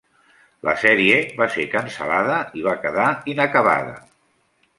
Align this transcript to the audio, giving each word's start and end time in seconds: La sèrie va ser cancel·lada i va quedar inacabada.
La 0.67 0.71
sèrie 0.83 1.19
va 1.41 1.47
ser 1.55 1.65
cancel·lada 1.73 2.39
i 2.63 2.67
va 2.69 2.75
quedar 2.87 3.07
inacabada. 3.35 3.95